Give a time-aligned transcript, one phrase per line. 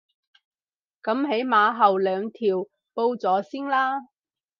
[1.03, 2.65] 噉起碼後兩條
[2.95, 4.01] 報咗先啦